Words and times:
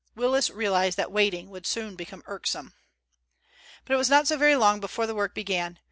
Willis 0.15 0.49
realized 0.49 0.97
that 0.97 1.11
waiting 1.11 1.51
would 1.51 1.67
soon 1.67 1.95
become 1.95 2.23
irksome. 2.25 2.73
But 3.85 3.93
it 3.93 3.97
was 3.97 4.09
not 4.09 4.25
so 4.27 4.35
very 4.35 4.55
long 4.55 4.79
before 4.79 5.05
the 5.05 5.13
work 5.13 5.35
began. 5.35 5.77